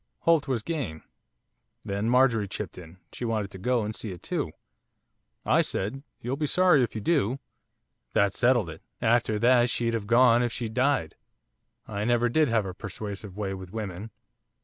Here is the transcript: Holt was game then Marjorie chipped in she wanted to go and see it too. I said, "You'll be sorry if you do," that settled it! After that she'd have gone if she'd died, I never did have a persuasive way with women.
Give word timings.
Holt 0.21 0.47
was 0.47 0.63
game 0.63 1.03
then 1.85 2.09
Marjorie 2.09 2.47
chipped 2.47 2.79
in 2.79 2.97
she 3.13 3.23
wanted 3.23 3.51
to 3.51 3.59
go 3.59 3.83
and 3.83 3.93
see 3.95 4.09
it 4.11 4.23
too. 4.23 4.51
I 5.45 5.61
said, 5.61 6.01
"You'll 6.19 6.37
be 6.37 6.47
sorry 6.47 6.81
if 6.81 6.95
you 6.95 7.01
do," 7.01 7.37
that 8.13 8.33
settled 8.33 8.71
it! 8.71 8.81
After 8.99 9.37
that 9.37 9.69
she'd 9.69 9.93
have 9.93 10.07
gone 10.07 10.41
if 10.41 10.51
she'd 10.51 10.73
died, 10.73 11.17
I 11.87 12.03
never 12.03 12.29
did 12.29 12.49
have 12.49 12.65
a 12.65 12.73
persuasive 12.73 13.37
way 13.37 13.53
with 13.53 13.73
women. 13.73 14.09